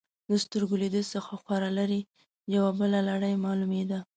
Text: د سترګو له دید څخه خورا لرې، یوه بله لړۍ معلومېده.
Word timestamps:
د 0.29 0.31
سترګو 0.43 0.75
له 0.81 0.87
دید 0.93 1.05
څخه 1.13 1.31
خورا 1.41 1.69
لرې، 1.79 2.01
یوه 2.55 2.71
بله 2.79 2.99
لړۍ 3.09 3.33
معلومېده. 3.45 3.99